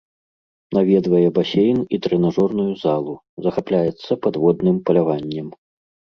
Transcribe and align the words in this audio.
Наведвае 0.77 1.27
басейн 1.37 1.79
і 1.97 1.99
трэнажорную 2.05 2.65
залу, 2.85 3.13
захапляецца 3.47 4.11
падводным 4.27 4.83
паляваннем. 4.91 5.47